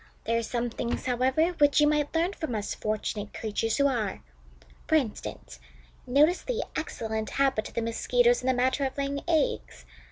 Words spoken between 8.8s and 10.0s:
of laying eggs.